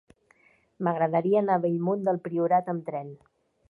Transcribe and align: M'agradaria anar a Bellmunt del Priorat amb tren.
M'agradaria 0.87 1.43
anar 1.43 1.59
a 1.59 1.63
Bellmunt 1.69 2.05
del 2.11 2.21
Priorat 2.27 2.77
amb 2.77 2.93
tren. 2.93 3.19